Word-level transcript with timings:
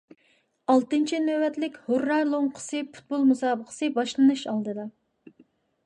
ئالتىنچى 0.73 1.19
نۆۋەتلىك 1.25 1.77
«ھۇررا» 1.89 2.17
لوڭقىسى 2.31 2.83
پۇتبول 2.95 3.29
مۇسابىقىسى 3.33 3.93
باشلىنىش 4.01 4.49
ئالدىدا. 4.55 4.91